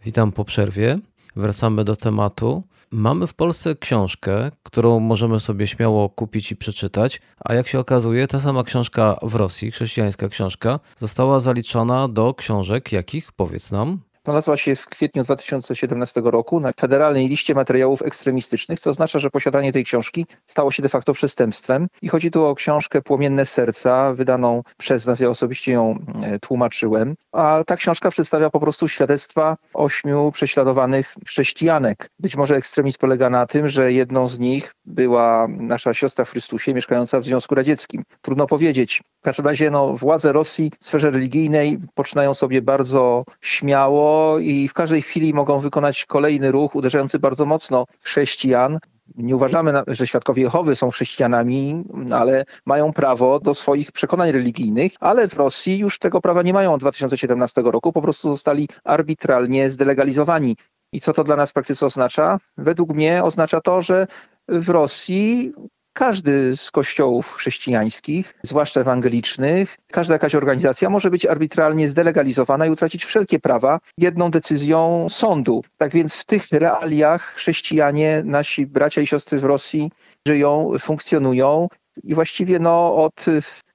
Witam 0.04 0.32
po 0.32 0.44
przerwie. 0.44 0.98
Wracamy 1.36 1.84
do 1.84 1.96
tematu. 1.96 2.62
Mamy 2.90 3.26
w 3.26 3.34
Polsce 3.34 3.76
książkę, 3.76 4.50
którą 4.62 5.00
możemy 5.00 5.40
sobie 5.40 5.66
śmiało 5.66 6.08
kupić 6.08 6.52
i 6.52 6.56
przeczytać, 6.56 7.20
a 7.44 7.54
jak 7.54 7.68
się 7.68 7.78
okazuje, 7.78 8.26
ta 8.26 8.40
sama 8.40 8.64
książka 8.64 9.16
w 9.22 9.34
Rosji, 9.34 9.70
chrześcijańska 9.70 10.28
książka, 10.28 10.80
została 10.98 11.40
zaliczona 11.40 12.08
do 12.08 12.34
książek 12.34 12.92
jakich, 12.92 13.32
powiedz 13.32 13.70
nam? 13.70 13.98
Znalazła 14.24 14.56
się 14.56 14.76
w 14.76 14.86
kwietniu 14.86 15.22
2017 15.22 16.20
roku 16.24 16.60
na 16.60 16.70
federalnej 16.80 17.28
liście 17.28 17.54
materiałów 17.54 18.02
ekstremistycznych, 18.02 18.80
co 18.80 18.90
oznacza, 18.90 19.18
że 19.18 19.30
posiadanie 19.30 19.72
tej 19.72 19.84
książki 19.84 20.26
stało 20.46 20.70
się 20.70 20.82
de 20.82 20.88
facto 20.88 21.12
przestępstwem. 21.12 21.86
I 22.02 22.08
chodzi 22.08 22.30
tu 22.30 22.44
o 22.44 22.54
książkę 22.54 23.02
Płomienne 23.02 23.46
Serca, 23.46 24.12
wydaną 24.12 24.62
przez 24.78 25.06
nas, 25.06 25.20
ja 25.20 25.28
osobiście 25.28 25.72
ją 25.72 25.98
e, 26.22 26.38
tłumaczyłem. 26.38 27.14
A 27.32 27.62
ta 27.66 27.76
książka 27.76 28.10
przedstawia 28.10 28.50
po 28.50 28.60
prostu 28.60 28.88
świadectwa 28.88 29.56
ośmiu 29.74 30.30
prześladowanych 30.32 31.14
chrześcijanek. 31.26 32.10
Być 32.18 32.36
może 32.36 32.56
ekstremizm 32.56 32.98
polega 33.00 33.30
na 33.30 33.46
tym, 33.46 33.68
że 33.68 33.92
jedną 33.92 34.26
z 34.26 34.38
nich 34.38 34.74
była 34.84 35.48
nasza 35.48 35.94
siostra 35.94 36.24
w 36.24 36.30
Chrystusie, 36.30 36.74
mieszkająca 36.74 37.20
w 37.20 37.24
Związku 37.24 37.54
Radzieckim. 37.54 38.02
Trudno 38.22 38.46
powiedzieć. 38.46 39.02
W 39.20 39.24
każdym 39.24 39.46
razie 39.46 39.70
no, 39.70 39.96
władze 39.96 40.32
Rosji 40.32 40.72
w 40.80 40.86
sferze 40.86 41.10
religijnej 41.10 41.78
poczynają 41.94 42.34
sobie 42.34 42.62
bardzo 42.62 43.22
śmiało 43.40 44.13
i 44.40 44.68
w 44.68 44.74
każdej 44.74 45.02
chwili 45.02 45.34
mogą 45.34 45.60
wykonać 45.60 46.04
kolejny 46.04 46.50
ruch 46.50 46.74
uderzający 46.74 47.18
bardzo 47.18 47.46
mocno 47.46 47.86
chrześcijan. 48.00 48.78
Nie 49.16 49.36
uważamy, 49.36 49.72
że 49.86 50.06
świadkowie 50.06 50.42
Jehowy 50.42 50.76
są 50.76 50.90
chrześcijanami, 50.90 51.84
ale 52.10 52.44
mają 52.66 52.92
prawo 52.92 53.40
do 53.40 53.54
swoich 53.54 53.92
przekonań 53.92 54.32
religijnych, 54.32 54.92
ale 55.00 55.28
w 55.28 55.34
Rosji 55.34 55.78
już 55.78 55.98
tego 55.98 56.20
prawa 56.20 56.42
nie 56.42 56.52
mają 56.52 56.72
od 56.72 56.80
2017 56.80 57.62
roku, 57.62 57.92
po 57.92 58.02
prostu 58.02 58.28
zostali 58.28 58.68
arbitralnie 58.84 59.70
zdelegalizowani. 59.70 60.56
I 60.92 61.00
co 61.00 61.12
to 61.12 61.24
dla 61.24 61.36
nas 61.36 61.50
w 61.50 61.52
praktyce 61.52 61.86
oznacza? 61.86 62.38
Według 62.56 62.94
mnie 62.94 63.24
oznacza 63.24 63.60
to, 63.60 63.82
że 63.82 64.06
w 64.48 64.68
Rosji 64.68 65.52
każdy 65.94 66.56
z 66.56 66.70
kościołów 66.70 67.32
chrześcijańskich, 67.32 68.34
zwłaszcza 68.42 68.80
ewangelicznych, 68.80 69.76
każda 69.90 70.14
jakaś 70.14 70.34
organizacja 70.34 70.90
może 70.90 71.10
być 71.10 71.26
arbitralnie 71.26 71.88
zdelegalizowana 71.88 72.66
i 72.66 72.70
utracić 72.70 73.04
wszelkie 73.04 73.38
prawa 73.38 73.80
jedną 73.98 74.30
decyzją 74.30 75.06
sądu. 75.10 75.62
Tak 75.78 75.92
więc 75.92 76.14
w 76.14 76.24
tych 76.24 76.52
realiach 76.52 77.34
chrześcijanie, 77.34 78.22
nasi 78.24 78.66
bracia 78.66 79.00
i 79.00 79.06
siostry 79.06 79.38
w 79.38 79.44
Rosji 79.44 79.90
żyją, 80.28 80.70
funkcjonują 80.80 81.68
i 82.04 82.14
właściwie 82.14 82.58
no, 82.58 82.96
od 82.96 83.24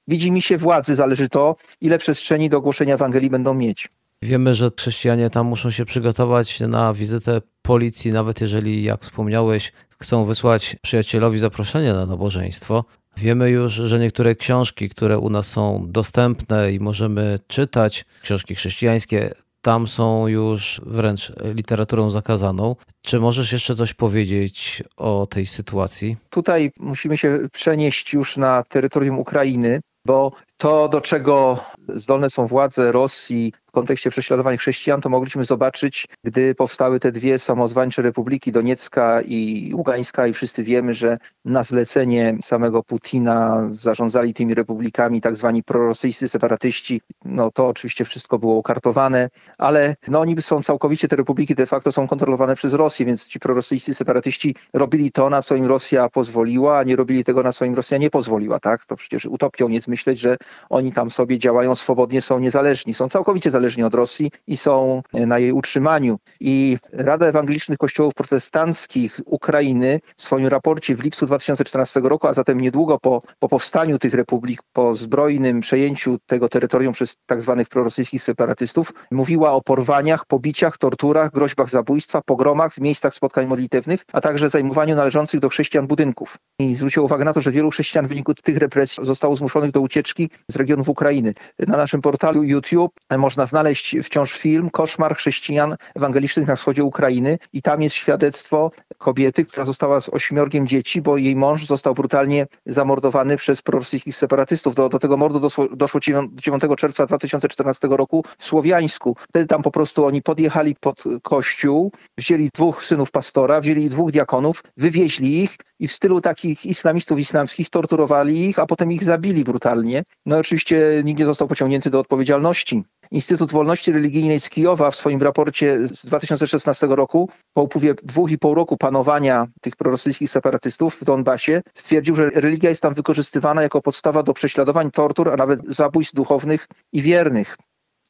widzi 0.08 0.32
mi 0.32 0.42
się 0.42 0.58
władzy 0.58 0.96
zależy 0.96 1.30
to, 1.30 1.56
ile 1.82 1.98
przestrzeni 1.98 2.50
do 2.50 2.62
głoszenia 2.62 2.94
Ewangelii 2.94 3.30
będą 3.30 3.54
mieć. 3.54 3.90
Wiemy, 4.22 4.56
że 4.56 4.70
chrześcijanie 4.78 5.30
tam 5.30 5.48
muszą 5.48 5.70
się 5.70 5.86
przygotować 5.86 6.60
na 6.60 6.94
wizytę 6.94 7.42
policji, 7.62 8.12
nawet 8.12 8.42
jeżeli, 8.42 8.84
jak 8.84 9.02
wspomniałeś, 9.02 9.72
chcą 10.02 10.26
wysłać 10.26 10.76
przyjacielowi 10.82 11.40
zaproszenie 11.40 11.94
na 11.94 12.06
nabożeństwo. 12.06 12.86
Wiemy 13.18 13.50
już, 13.50 13.74
że 13.74 14.00
niektóre 14.00 14.36
książki, 14.36 14.90
które 14.90 15.20
u 15.20 15.30
nas 15.30 15.48
są 15.48 15.86
dostępne 15.88 16.72
i 16.72 16.80
możemy 16.80 17.40
czytać, 17.48 18.06
książki 18.22 18.56
chrześcijańskie, 18.56 19.34
tam 19.62 19.88
są 19.88 20.28
już 20.28 20.82
wręcz 20.86 21.32
literaturą 21.44 22.10
zakazaną. 22.10 22.76
Czy 23.02 23.20
możesz 23.20 23.52
jeszcze 23.52 23.76
coś 23.76 23.94
powiedzieć 23.94 24.84
o 24.98 25.28
tej 25.30 25.46
sytuacji? 25.46 26.18
Tutaj 26.30 26.72
musimy 26.80 27.18
się 27.18 27.40
przenieść 27.52 28.14
już 28.14 28.38
na 28.38 28.64
terytorium 28.64 29.20
Ukrainy, 29.20 29.82
bo 30.06 30.32
to, 30.58 30.90
do 30.90 31.02
czego 31.02 31.60
zdolne 31.96 32.30
są 32.30 32.48
władze 32.48 32.92
Rosji 32.92 33.54
w 33.70 33.72
kontekście 33.72 34.10
prześladowań 34.10 34.58
chrześcijan, 34.58 35.02
to 35.02 35.10
mogliśmy 35.10 35.46
zobaczyć, 35.46 36.08
gdy 36.24 36.56
powstały 36.56 37.00
te 37.00 37.12
dwie 37.12 37.40
samozwańcze 37.40 38.02
republiki 38.02 38.52
Doniecka 38.52 39.22
i 39.22 39.72
Ługańska 39.76 40.28
i 40.28 40.34
wszyscy 40.34 40.64
wiemy, 40.64 40.94
że 40.94 41.18
na 41.46 41.64
zlecenie 41.64 42.38
samego 42.42 42.84
Putina 42.84 43.70
zarządzali 43.72 44.34
tymi 44.34 44.54
republikami 44.54 45.22
tak 45.22 45.36
zwani 45.36 45.64
prorosyjscy 45.64 46.30
separatyści. 46.30 47.02
No 47.26 47.52
to 47.52 47.68
oczywiście 47.68 48.06
wszystko 48.06 48.40
było 48.40 48.56
ukartowane, 48.56 49.30
ale 49.58 49.96
no 50.08 50.20
oni 50.20 50.42
są 50.42 50.64
całkowicie, 50.64 51.08
te 51.08 51.16
republiki 51.16 51.56
de 51.56 51.66
facto 51.66 51.92
są 51.92 52.08
kontrolowane 52.08 52.56
przez 52.56 52.74
Rosję, 52.74 53.06
więc 53.06 53.28
ci 53.28 53.40
prorosyjscy 53.40 53.94
separatyści 53.94 54.56
robili 54.74 55.12
to, 55.12 55.30
na 55.30 55.42
co 55.42 55.56
im 55.56 55.66
Rosja 55.66 56.10
pozwoliła, 56.10 56.78
a 56.80 56.84
nie 56.84 56.96
robili 56.96 57.24
tego, 57.24 57.44
na 57.44 57.54
co 57.54 57.66
im 57.66 57.76
Rosja 57.76 57.98
nie 57.98 58.10
pozwoliła, 58.10 58.60
tak? 58.60 58.86
To 58.86 58.96
przecież 58.96 59.26
utopią 59.26 59.70
jest 59.70 59.88
myśleć, 59.88 60.20
że 60.20 60.38
oni 60.70 60.92
tam 60.92 61.12
sobie 61.12 61.38
działają 61.38 61.76
swobodnie, 61.76 62.22
są 62.22 62.40
niezależni, 62.40 62.94
są 62.94 63.10
całkowicie 63.10 63.52
zależni 63.52 63.69
od 63.78 63.94
Rosji 63.94 64.32
i 64.48 64.58
są 64.58 65.02
na 65.14 65.40
jej 65.40 65.52
utrzymaniu. 65.52 66.20
I 66.40 66.78
Rada 66.92 67.28
Ewangelicznych 67.28 67.78
Kościołów 67.78 68.14
Protestanckich 68.14 69.20
Ukrainy 69.26 70.00
w 70.18 70.22
swoim 70.22 70.48
raporcie 70.48 70.96
w 70.96 71.04
lipcu 71.04 71.26
2014 71.26 72.00
roku, 72.00 72.28
a 72.28 72.34
zatem 72.34 72.62
niedługo 72.62 73.00
po, 73.00 73.22
po 73.40 73.50
powstaniu 73.50 74.00
tych 74.00 74.14
republik, 74.14 74.62
po 74.74 74.96
zbrojnym 74.96 75.60
przejęciu 75.60 76.18
tego 76.26 76.50
terytorium 76.50 76.94
przez 76.94 77.16
tak 77.26 77.42
zwanych 77.42 77.70
prorosyjskich 77.70 78.24
separatystów, 78.24 78.94
mówiła 79.12 79.52
o 79.52 79.62
porwaniach, 79.62 80.26
pobiciach, 80.26 80.78
torturach, 80.78 81.32
groźbach 81.32 81.70
zabójstwa, 81.70 82.22
pogromach 82.22 82.74
w 82.74 82.82
miejscach 82.82 83.14
spotkań 83.14 83.48
modlitewnych, 83.48 84.06
a 84.14 84.22
także 84.22 84.50
zajmowaniu 84.50 84.96
należących 84.96 85.40
do 85.40 85.50
chrześcijan 85.50 85.88
budynków. 85.88 86.38
I 86.60 86.76
zwrócił 86.76 87.06
uwagę 87.06 87.26
na 87.26 87.34
to, 87.34 87.42
że 87.42 87.52
wielu 87.52 87.72
chrześcijan 87.72 88.06
w 88.06 88.10
wyniku 88.10 88.34
tych 88.34 88.58
represji 88.58 89.06
zostało 89.06 89.36
zmuszonych 89.36 89.72
do 89.72 89.82
ucieczki 89.82 90.30
z 90.52 90.56
regionów 90.56 90.90
Ukrainy. 90.90 91.34
Na 91.68 91.78
naszym 91.78 92.02
portalu 92.02 92.44
YouTube 92.44 92.94
można 93.18 93.46
znaleźć 93.50 93.96
wciąż 94.04 94.38
film 94.38 94.70
Koszmar 94.70 95.16
chrześcijan 95.16 95.76
ewangelicznych 95.96 96.48
na 96.48 96.56
wschodzie 96.56 96.84
Ukrainy 96.84 97.38
i 97.54 97.62
tam 97.62 97.82
jest 97.82 97.96
świadectwo 97.96 98.72
kobiety, 98.98 99.46
która 99.46 99.66
została 99.66 100.02
z 100.02 100.10
ośmiorgiem 100.10 100.68
dzieci, 100.68 101.02
bo 101.02 101.18
jej 101.18 101.36
mąż 101.36 101.66
został 101.66 101.94
brutalnie 101.94 102.48
zamordowany 102.66 103.38
przez 103.38 103.62
prorosyjskich 103.62 104.16
separatystów. 104.16 104.76
Do, 104.76 104.90
do 104.90 105.00
tego 105.00 105.18
mordu 105.18 105.40
doszło, 105.40 105.68
doszło 105.68 106.00
9 106.00 106.64
czerwca 106.78 107.06
2014 107.06 107.88
roku 107.92 108.24
w 108.38 108.44
Słowiańsku. 108.44 109.16
Wtedy 109.30 109.46
tam 109.46 109.62
po 109.62 109.72
prostu 109.72 110.06
oni 110.06 110.22
podjechali 110.22 110.76
pod 110.76 111.04
kościół, 111.22 111.92
wzięli 112.18 112.50
dwóch 112.54 112.84
synów 112.84 113.12
pastora, 113.12 113.62
wzięli 113.62 113.90
dwóch 113.90 114.12
diakonów, 114.12 114.64
wywieźli 114.78 115.44
ich 115.44 115.56
i 115.80 115.88
w 115.88 115.94
stylu 115.94 116.22
takich 116.22 116.66
islamistów 116.66 117.20
islamskich 117.20 117.70
torturowali 117.70 118.50
ich, 118.50 118.60
a 118.60 118.66
potem 118.66 118.92
ich 118.92 119.04
zabili 119.04 119.44
brutalnie. 119.44 120.04
No 120.26 120.38
oczywiście 120.38 121.02
nikt 121.04 121.20
nie 121.20 121.26
został 121.26 121.48
pociągnięty 121.48 121.90
do 121.90 122.00
odpowiedzialności. 122.00 122.84
Instytut 123.12 123.52
Wolności 123.52 123.92
Religijnej 123.92 124.40
z 124.40 124.50
Kijowa 124.50 124.92
w 124.92 124.96
swoim 124.96 125.22
raporcie 125.22 125.88
z 125.88 126.06
2016 126.06 126.88
roku 126.88 127.30
po 127.54 127.64
upływie 127.64 127.94
dwóch 128.04 128.32
i 128.32 128.38
pół 128.38 128.56
roku 128.56 128.78
panowania 128.78 129.48
tych 129.62 129.76
prorosyjskich 129.76 130.32
separatystów 130.32 130.96
w 131.02 131.04
Donbasie 131.04 131.62
stwierdził, 131.74 132.16
że 132.16 132.30
religia 132.30 132.70
jest 132.70 132.82
tam 132.82 132.94
wykorzystywana 132.94 133.62
jako 133.62 133.82
podstawa 133.82 134.24
do 134.24 134.34
prześladowań, 134.34 134.92
tortur, 134.92 135.30
a 135.30 135.38
nawet 135.38 135.60
zabójstw 135.68 136.14
duchownych 136.14 136.68
i 136.94 137.02
wiernych. 137.02 137.58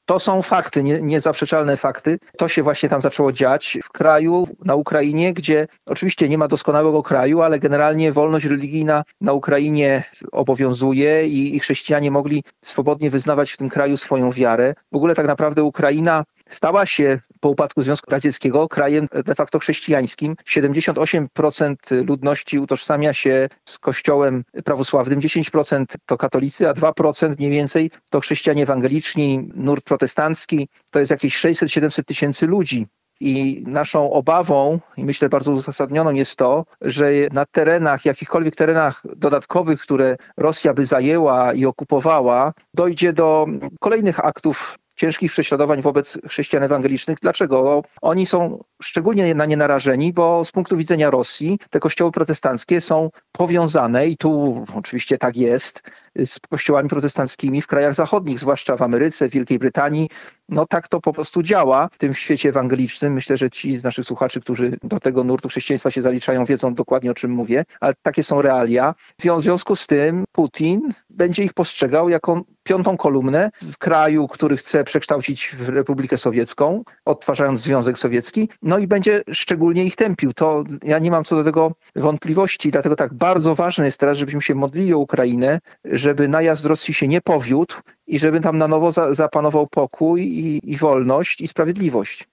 To 0.10 0.20
są 0.20 0.42
fakty, 0.42 0.84
nie, 0.84 1.01
niezaprzeczalne 1.01 1.78
fakty. 1.78 2.20
To 2.38 2.48
się 2.48 2.63
właśnie 2.63 2.89
tam 2.89 3.01
zaczęło 3.01 3.32
dziać 3.32 3.78
w 3.84 3.89
kraju, 3.89 4.48
na 4.66 4.75
Ukrainie, 4.75 5.34
gdzie 5.34 5.68
oczywiście 5.86 6.30
nie 6.30 6.38
ma 6.38 6.48
doskonałego 6.48 7.04
kraju, 7.04 7.42
ale 7.42 7.60
generalnie 7.60 8.12
wolność 8.12 8.46
religijna 8.46 9.04
na 9.22 9.34
Ukrainie 9.34 10.04
obowiązuje 10.32 11.28
i, 11.28 11.56
i 11.56 11.60
chrześcijanie 11.60 12.12
mogli 12.12 12.44
swobodnie 12.62 13.10
wyznawać 13.10 13.51
w 13.51 13.58
tym 13.58 13.70
kraju 13.70 13.98
swoją 13.98 14.32
wiarę. 14.32 14.74
W 14.92 14.96
ogóle 14.96 15.16
tak 15.16 15.28
naprawdę 15.28 15.63
Ukraina 15.63 16.24
stała 16.50 16.86
się 16.86 17.20
po 17.39 17.50
upadku 17.50 17.82
Związku 17.82 18.12
Radzieckiego 18.12 18.68
krajem 18.68 19.08
de 19.25 19.36
facto 19.36 19.60
chrześcijańskim. 19.60 20.36
78% 20.48 21.75
ludności 22.08 22.60
utożsamia 22.60 23.13
się 23.13 23.48
z 23.66 23.80
kościołem 23.80 24.44
prawosławnym, 24.66 25.20
10% 25.20 25.86
to 26.06 26.18
katolicy, 26.18 26.70
a 26.70 26.74
2% 26.74 27.36
mniej 27.38 27.51
więcej 27.51 27.92
to 28.10 28.20
chrześcijanie 28.20 28.63
ewangeliczni, 28.63 29.50
nurt 29.56 29.86
protestancki. 30.00 30.70
To 30.91 31.00
jest 31.00 31.12
jakieś 31.12 31.46
600-700 31.46 32.03
tysięcy 32.03 32.48
ludzi. 32.48 32.88
I 33.22 33.63
naszą 33.68 34.12
obawą, 34.12 34.79
i 34.98 35.03
myślę 35.03 35.29
bardzo 35.29 35.51
uzasadnioną 35.51 36.13
jest 36.13 36.36
to, 36.36 36.65
że 36.82 37.12
na 37.32 37.46
terenach, 37.46 38.06
jakichkolwiek 38.06 38.56
terenach 38.56 39.03
dodatkowych, 39.15 39.82
które 39.82 40.18
Rosja 40.38 40.74
by 40.74 40.86
zajęła 40.86 41.53
i 41.53 41.65
okupowała, 41.65 42.53
dojdzie 42.74 43.13
do 43.13 43.46
kolejnych 43.79 44.25
aktów 44.25 44.77
ciężkich 45.00 45.32
prześladowań 45.32 45.82
wobec 45.82 46.18
chrześcijan 46.27 46.63
ewangelicznych. 46.63 47.18
Dlaczego? 47.22 47.82
Oni 48.01 48.25
są 48.25 48.63
szczególnie 48.82 49.36
na 49.36 49.46
nie 49.46 49.58
narażeni, 49.58 50.13
bo 50.13 50.46
z 50.46 50.51
punktu 50.51 50.77
widzenia 50.77 51.10
Rosji 51.10 51.60
te 51.70 51.79
kościoły 51.79 52.12
protestanckie 52.12 52.82
są 52.82 53.10
powiązane 53.32 54.08
i 54.08 54.18
tu 54.18 54.63
oczywiście 54.75 55.18
tak 55.18 55.38
jest 55.38 55.82
z 56.25 56.39
kościołami 56.39 56.89
protestanckimi 56.89 57.62
w 57.62 57.68
krajach 57.68 57.94
zachodnich, 57.94 58.39
zwłaszcza 58.39 58.77
w 58.77 58.82
Ameryce, 58.82 59.29
w 59.29 59.32
Wielkiej 59.32 59.60
Brytanii. 59.60 60.10
No 60.50 60.65
tak 60.65 60.88
to 60.88 61.01
po 61.01 61.13
prostu 61.13 61.44
działa 61.44 61.89
w 61.91 61.98
tym 61.98 62.13
świecie 62.13 62.50
ewangelicznym. 62.50 63.13
Myślę, 63.13 63.38
że 63.38 63.50
ci 63.50 63.77
z 63.77 63.84
naszych 63.84 64.06
słuchaczy, 64.06 64.41
którzy 64.41 64.77
do 64.84 65.00
tego 65.00 65.24
nurtu 65.24 65.50
chrześcijaństwa 65.50 65.91
się 65.91 66.01
zaliczają, 66.01 66.46
wiedzą 66.46 66.74
dokładnie 66.74 67.12
o 67.12 67.13
czym 67.13 67.32
mówię, 67.32 67.63
ale 67.79 67.94
takie 68.01 68.24
są 68.24 68.41
realia. 68.41 68.96
W 69.20 69.41
związku 69.41 69.75
z 69.75 69.88
tym 69.88 70.24
Putin 70.32 70.94
będzie 71.10 71.44
ich 71.44 71.53
postrzegał 71.53 72.10
jako 72.10 72.41
piątą 72.70 72.98
kolumnę 72.98 73.50
w 73.62 73.78
kraju, 73.78 74.28
który 74.28 74.58
chce 74.58 74.84
przekształcić 74.84 75.56
w 75.60 75.70
Republikę 75.70 76.18
Sowiecką, 76.18 76.84
odtwarzając 77.06 77.62
Związek 77.62 78.00
Sowiecki, 78.00 78.50
no 78.62 78.78
i 78.78 78.88
będzie 78.88 79.22
szczególnie 79.32 79.86
ich 79.86 79.96
tępił. 79.96 80.34
To 80.34 80.64
ja 80.84 81.00
nie 81.00 81.12
mam 81.12 81.24
co 81.24 81.36
do 81.36 81.44
tego 81.44 81.72
wątpliwości, 81.96 82.72
dlatego 82.72 82.96
tak 82.96 83.14
bardzo 83.14 83.56
ważne 83.56 83.86
jest 83.86 84.00
teraz, 84.00 84.18
żebyśmy 84.18 84.42
się 84.42 84.56
modlili 84.56 84.94
o 84.94 84.98
Ukrainę, 84.98 85.60
żeby 85.86 86.28
najazd 86.28 86.66
Rosji 86.66 86.94
się 86.94 87.08
nie 87.08 87.22
powiódł 87.22 87.76
i 88.08 88.20
żeby 88.20 88.40
tam 88.40 88.58
na 88.58 88.68
nowo 88.68 88.92
za, 88.92 89.14
zapanował 89.14 89.68
pokój 89.68 90.22
i, 90.22 90.72
i 90.72 90.78
wolność 90.78 91.42
i 91.42 91.48
sprawiedliwość. 91.48 92.28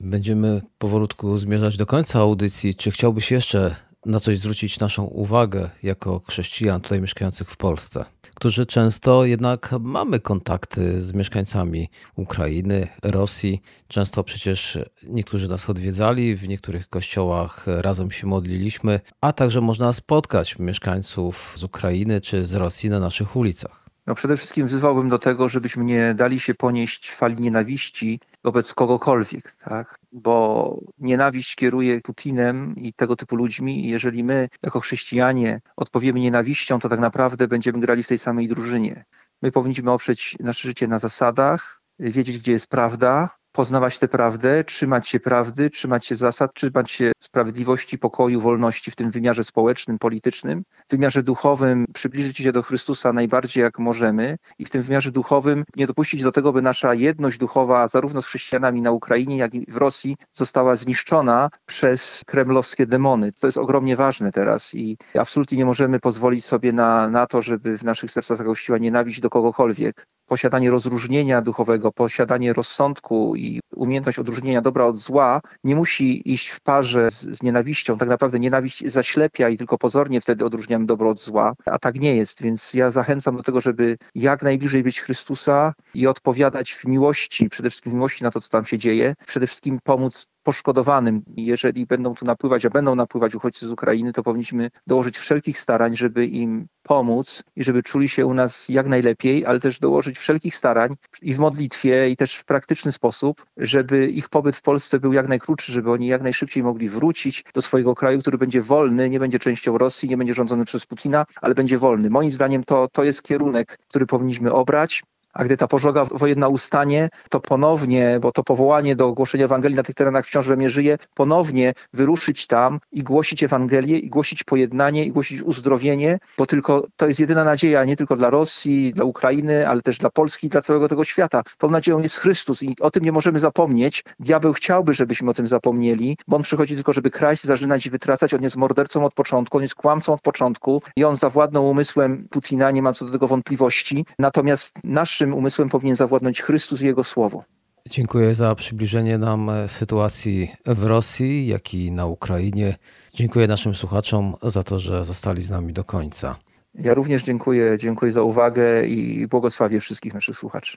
Będziemy 0.00 0.62
powolutku 0.78 1.38
zmierzać 1.38 1.76
do 1.76 1.86
końca 1.86 2.18
audycji. 2.18 2.74
Czy 2.74 2.90
chciałbyś 2.90 3.30
jeszcze 3.30 3.76
na 4.06 4.20
coś 4.20 4.38
zwrócić 4.38 4.78
naszą 4.78 5.04
uwagę 5.04 5.70
jako 5.82 6.20
chrześcijan 6.28 6.80
tutaj 6.80 7.00
mieszkających 7.00 7.50
w 7.50 7.56
Polsce, 7.56 8.04
którzy 8.34 8.66
często 8.66 9.24
jednak 9.24 9.74
mamy 9.80 10.20
kontakty 10.20 11.00
z 11.00 11.12
mieszkańcami 11.12 11.88
Ukrainy, 12.16 12.88
Rosji. 13.02 13.62
Często 13.88 14.24
przecież 14.24 14.78
niektórzy 15.02 15.48
nas 15.48 15.70
odwiedzali, 15.70 16.36
w 16.36 16.48
niektórych 16.48 16.88
kościołach 16.88 17.66
razem 17.66 18.10
się 18.10 18.26
modliliśmy, 18.26 19.00
a 19.20 19.32
także 19.32 19.60
można 19.60 19.92
spotkać 19.92 20.58
mieszkańców 20.58 21.54
z 21.56 21.64
Ukrainy 21.64 22.20
czy 22.20 22.44
z 22.44 22.54
Rosji 22.54 22.90
na 22.90 23.00
naszych 23.00 23.36
ulicach. 23.36 23.89
No 24.10 24.14
przede 24.14 24.36
wszystkim 24.36 24.66
wzywałbym 24.66 25.08
do 25.08 25.18
tego, 25.18 25.48
żebyśmy 25.48 25.84
nie 25.84 26.14
dali 26.14 26.40
się 26.40 26.54
ponieść 26.54 27.10
fali 27.10 27.36
nienawiści 27.42 28.20
wobec 28.44 28.74
kogokolwiek, 28.74 29.52
tak? 29.52 29.98
Bo 30.12 30.78
nienawiść 30.98 31.56
kieruje 31.56 32.00
Putinem 32.00 32.76
i 32.76 32.92
tego 32.92 33.16
typu 33.16 33.36
ludźmi 33.36 33.86
i 33.86 33.88
jeżeli 33.88 34.24
my 34.24 34.48
jako 34.62 34.80
chrześcijanie 34.80 35.60
odpowiemy 35.76 36.20
nienawiścią, 36.20 36.78
to 36.78 36.88
tak 36.88 37.00
naprawdę 37.00 37.48
będziemy 37.48 37.80
grali 37.80 38.02
w 38.02 38.08
tej 38.08 38.18
samej 38.18 38.48
drużynie. 38.48 39.04
My 39.42 39.52
powinniśmy 39.52 39.90
oprzeć 39.90 40.36
nasze 40.40 40.68
życie 40.68 40.88
na 40.88 40.98
zasadach, 40.98 41.82
wiedzieć, 41.98 42.38
gdzie 42.38 42.52
jest 42.52 42.66
prawda, 42.66 43.39
poznawać 43.60 43.98
tę 43.98 44.08
prawdę, 44.08 44.64
trzymać 44.64 45.08
się 45.08 45.20
prawdy, 45.20 45.70
trzymać 45.70 46.06
się 46.06 46.16
zasad, 46.16 46.54
trzymać 46.54 46.90
się 46.90 47.12
sprawiedliwości, 47.20 47.98
pokoju, 47.98 48.40
wolności 48.40 48.90
w 48.90 48.96
tym 48.96 49.10
wymiarze 49.10 49.44
społecznym, 49.44 49.98
politycznym, 49.98 50.62
w 50.88 50.90
wymiarze 50.90 51.22
duchowym 51.22 51.84
przybliżyć 51.94 52.36
się 52.36 52.52
do 52.52 52.62
Chrystusa 52.62 53.12
najbardziej 53.12 53.62
jak 53.62 53.78
możemy 53.78 54.36
i 54.58 54.64
w 54.64 54.70
tym 54.70 54.82
wymiarze 54.82 55.12
duchowym 55.12 55.64
nie 55.76 55.86
dopuścić 55.86 56.22
do 56.22 56.32
tego, 56.32 56.52
by 56.52 56.62
nasza 56.62 56.94
jedność 56.94 57.38
duchowa 57.38 57.88
zarówno 57.88 58.22
z 58.22 58.26
chrześcijanami 58.26 58.82
na 58.82 58.90
Ukrainie, 58.90 59.36
jak 59.36 59.54
i 59.54 59.66
w 59.68 59.76
Rosji 59.76 60.16
została 60.32 60.76
zniszczona 60.76 61.50
przez 61.66 62.22
kremlowskie 62.26 62.86
demony. 62.86 63.32
To 63.40 63.46
jest 63.48 63.58
ogromnie 63.58 63.96
ważne 63.96 64.32
teraz 64.32 64.74
i 64.74 64.96
absolutnie 65.18 65.58
nie 65.58 65.64
możemy 65.64 66.00
pozwolić 66.00 66.44
sobie 66.44 66.72
na, 66.72 67.08
na 67.08 67.26
to, 67.26 67.42
żeby 67.42 67.78
w 67.78 67.84
naszych 67.84 68.10
sercach 68.10 68.38
zagościła 68.38 68.78
nienawiść 68.78 69.20
do 69.20 69.30
kogokolwiek. 69.30 70.06
Posiadanie 70.26 70.70
rozróżnienia 70.70 71.42
duchowego, 71.42 71.92
posiadanie 71.92 72.52
rozsądku 72.52 73.36
i 73.36 73.49
umiejętność 73.74 74.18
odróżnienia 74.18 74.60
dobra 74.60 74.84
od 74.84 74.96
zła 74.96 75.40
nie 75.64 75.76
musi 75.76 76.32
iść 76.32 76.48
w 76.48 76.60
parze 76.60 77.10
z, 77.10 77.20
z 77.20 77.42
nienawiścią. 77.42 77.96
Tak 77.96 78.08
naprawdę 78.08 78.40
nienawiść 78.40 78.84
zaślepia 78.86 79.48
i 79.48 79.58
tylko 79.58 79.78
pozornie 79.78 80.20
wtedy 80.20 80.44
odróżniamy 80.44 80.86
dobro 80.86 81.10
od 81.10 81.20
zła, 81.20 81.54
a 81.66 81.78
tak 81.78 82.00
nie 82.00 82.16
jest. 82.16 82.42
Więc 82.42 82.74
ja 82.74 82.90
zachęcam 82.90 83.36
do 83.36 83.42
tego, 83.42 83.60
żeby 83.60 83.96
jak 84.14 84.42
najbliżej 84.42 84.82
być 84.82 85.00
Chrystusa 85.00 85.74
i 85.94 86.06
odpowiadać 86.06 86.72
w 86.72 86.84
miłości, 86.84 87.48
przede 87.48 87.70
wszystkim 87.70 87.92
w 87.92 87.94
miłości 87.94 88.24
na 88.24 88.30
to, 88.30 88.40
co 88.40 88.48
tam 88.48 88.64
się 88.64 88.78
dzieje, 88.78 89.14
przede 89.26 89.46
wszystkim 89.46 89.78
pomóc 89.84 90.26
poszkodowanym. 90.42 91.22
Jeżeli 91.36 91.86
będą 91.86 92.14
tu 92.14 92.24
napływać, 92.24 92.66
a 92.66 92.70
będą 92.70 92.94
napływać 92.94 93.34
uchodźcy 93.34 93.68
z 93.68 93.72
Ukrainy, 93.72 94.12
to 94.12 94.22
powinniśmy 94.22 94.70
dołożyć 94.86 95.18
wszelkich 95.18 95.58
starań, 95.58 95.96
żeby 95.96 96.26
im 96.26 96.66
pomóc 96.82 97.42
i 97.56 97.64
żeby 97.64 97.82
czuli 97.82 98.08
się 98.08 98.26
u 98.26 98.34
nas 98.34 98.68
jak 98.68 98.86
najlepiej, 98.86 99.46
ale 99.46 99.60
też 99.60 99.78
dołożyć 99.78 100.18
wszelkich 100.18 100.56
starań 100.56 100.94
i 101.22 101.34
w 101.34 101.38
modlitwie, 101.38 102.10
i 102.10 102.16
też 102.16 102.34
w 102.36 102.44
praktyczny 102.44 102.92
sposób, 102.92 103.46
żeby 103.56 104.10
ich 104.10 104.28
pobyt 104.28 104.56
w 104.56 104.62
Polsce 104.62 105.00
był 105.00 105.12
jak 105.12 105.28
najkrótszy, 105.28 105.72
żeby 105.72 105.92
oni 105.92 106.06
jak 106.06 106.22
najszybciej 106.22 106.62
mogli 106.62 106.88
wrócić 106.88 107.44
do 107.54 107.62
swojego 107.62 107.94
kraju, 107.94 108.20
który 108.20 108.38
będzie 108.38 108.62
wolny, 108.62 109.10
nie 109.10 109.20
będzie 109.20 109.38
częścią 109.38 109.78
Rosji, 109.78 110.08
nie 110.08 110.16
będzie 110.16 110.34
rządzony 110.34 110.64
przez 110.64 110.86
Putina, 110.86 111.26
ale 111.40 111.54
będzie 111.54 111.78
wolny. 111.78 112.10
Moim 112.10 112.32
zdaniem 112.32 112.64
to, 112.64 112.88
to 112.92 113.04
jest 113.04 113.22
kierunek, 113.22 113.78
który 113.88 114.06
powinniśmy 114.06 114.52
obrać. 114.52 115.02
A 115.32 115.44
gdy 115.44 115.56
ta 115.56 115.66
pożoga 115.66 116.04
wojenna 116.04 116.48
ustanie, 116.48 117.08
to 117.28 117.40
ponownie, 117.40 118.18
bo 118.20 118.32
to 118.32 118.42
powołanie 118.42 118.96
do 118.96 119.12
głoszenia 119.12 119.44
Ewangelii 119.44 119.76
na 119.76 119.82
tych 119.82 119.94
terenach 119.94 120.26
wciąż 120.26 120.46
żyje, 120.66 120.98
ponownie 121.14 121.72
wyruszyć 121.92 122.46
tam 122.46 122.80
i 122.92 123.02
głosić 123.02 123.42
Ewangelię, 123.42 123.98
i 123.98 124.08
głosić 124.08 124.44
pojednanie, 124.44 125.04
i 125.04 125.12
głosić 125.12 125.42
uzdrowienie, 125.42 126.18
bo 126.38 126.46
tylko 126.46 126.86
to 126.96 127.06
jest 127.08 127.20
jedyna 127.20 127.44
nadzieja, 127.44 127.84
nie 127.84 127.96
tylko 127.96 128.16
dla 128.16 128.30
Rosji, 128.30 128.92
dla 128.92 129.04
Ukrainy, 129.04 129.68
ale 129.68 129.80
też 129.82 129.98
dla 129.98 130.10
Polski, 130.10 130.48
dla 130.48 130.62
całego 130.62 130.88
tego 130.88 131.04
świata. 131.04 131.42
Tą 131.58 131.70
nadzieją 131.70 132.00
jest 132.00 132.16
Chrystus 132.16 132.62
i 132.62 132.76
o 132.80 132.90
tym 132.90 133.04
nie 133.04 133.12
możemy 133.12 133.38
zapomnieć. 133.38 134.04
Diabeł 134.20 134.52
chciałby, 134.52 134.94
żebyśmy 134.94 135.30
o 135.30 135.34
tym 135.34 135.46
zapomnieli, 135.46 136.16
bo 136.28 136.36
on 136.36 136.42
przychodzi 136.42 136.74
tylko, 136.74 136.92
żeby 136.92 137.10
kraść, 137.10 137.44
zażynać 137.44 137.86
i 137.86 137.90
wytracać. 137.90 138.34
On 138.34 138.42
jest 138.42 138.56
mordercą 138.56 139.04
od 139.04 139.14
początku, 139.14 139.56
on 139.56 139.62
jest 139.62 139.74
kłamcą 139.74 140.12
od 140.12 140.20
początku 140.20 140.82
i 140.96 141.04
on 141.04 141.16
zawładnął 141.16 141.70
umysłem 141.70 142.28
Putina, 142.30 142.70
nie 142.70 142.82
mam 142.82 142.94
co 142.94 143.04
do 143.04 143.12
tego 143.12 143.28
wątpliwości. 143.28 144.06
Natomiast 144.18 144.78
nasz 144.84 145.19
naszym 145.20 145.34
umysłem 145.34 145.68
powinien 145.68 145.96
zawładnąć 145.96 146.42
Chrystus 146.42 146.82
i 146.82 146.86
Jego 146.86 147.04
Słowo. 147.04 147.44
Dziękuję 147.90 148.34
za 148.34 148.54
przybliżenie 148.54 149.18
nam 149.18 149.50
sytuacji 149.66 150.52
w 150.66 150.84
Rosji, 150.84 151.46
jak 151.46 151.74
i 151.74 151.92
na 151.92 152.06
Ukrainie. 152.06 152.76
Dziękuję 153.14 153.46
naszym 153.46 153.74
słuchaczom 153.74 154.34
za 154.42 154.62
to, 154.62 154.78
że 154.78 155.04
zostali 155.04 155.42
z 155.42 155.50
nami 155.50 155.72
do 155.72 155.84
końca. 155.84 156.36
Ja 156.74 156.94
również 156.94 157.22
dziękuję, 157.22 157.78
dziękuję 157.78 158.12
za 158.12 158.22
uwagę 158.22 158.86
i 158.86 159.26
błogosławię 159.26 159.80
wszystkich 159.80 160.14
naszych 160.14 160.38
słuchaczy. 160.38 160.76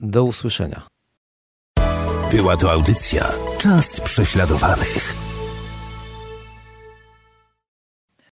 Do 0.00 0.24
usłyszenia. 0.24 0.82
Była 2.30 2.56
to 2.56 2.72
audycja 2.72 3.24
Czas 3.58 4.00
prześladowanych. 4.00 5.31